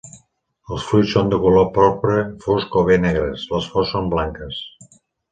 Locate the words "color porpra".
1.43-2.15